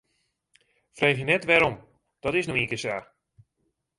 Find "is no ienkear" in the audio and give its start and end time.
2.39-2.81